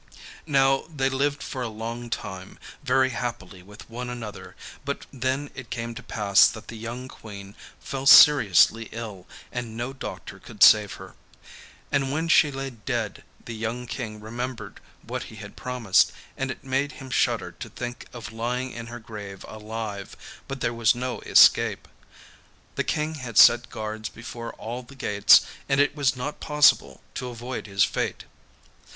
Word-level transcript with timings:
Now, 0.47 0.85
they 0.89 1.09
lived 1.11 1.43
for 1.43 1.61
a 1.61 1.67
long 1.69 2.09
time 2.09 2.57
very 2.83 3.11
happily 3.11 3.61
with 3.61 3.87
one 3.87 4.09
another, 4.09 4.55
but 4.83 5.05
then 5.13 5.51
it 5.53 5.69
came 5.69 5.93
to 5.93 6.01
pass 6.01 6.47
that 6.47 6.69
the 6.69 6.75
young 6.75 7.07
Queen 7.07 7.53
fell 7.79 8.07
seriously 8.07 8.89
ill, 8.91 9.27
and 9.51 9.77
no 9.77 9.93
doctor 9.93 10.39
could 10.39 10.63
save 10.63 10.93
her. 10.93 11.13
And 11.91 12.11
when 12.11 12.29
she 12.29 12.49
lay 12.49 12.71
dead, 12.71 13.23
the 13.45 13.53
young 13.53 13.85
King 13.85 14.19
remembered 14.19 14.79
what 15.05 15.25
he 15.25 15.35
had 15.35 15.55
promised, 15.55 16.11
and 16.35 16.49
it 16.49 16.63
made 16.63 16.93
him 16.93 17.11
shudder 17.11 17.51
to 17.51 17.69
think 17.69 18.07
of 18.11 18.31
lying 18.31 18.71
in 18.71 18.87
her 18.87 18.99
grave 18.99 19.45
alive, 19.47 20.17
but 20.47 20.61
there 20.61 20.73
was 20.73 20.95
no 20.95 21.19
escape. 21.27 21.87
The 22.73 22.83
King 22.83 23.13
had 23.21 23.37
set 23.37 23.69
guards 23.69 24.09
before 24.09 24.53
all 24.53 24.81
the 24.81 24.95
gates, 24.95 25.41
and 25.69 25.79
it 25.79 25.95
was 25.95 26.15
not 26.15 26.39
possible 26.39 27.01
to 27.13 27.27
avoid 27.29 27.67
his 27.67 27.83
fate. 27.83 28.23